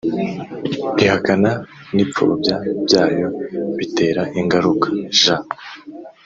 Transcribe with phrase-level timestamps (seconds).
[1.03, 1.51] ihakana
[1.93, 2.55] ni ipfobya
[2.85, 3.27] byayo
[3.77, 4.87] bitera ingaruka
[5.21, 5.23] J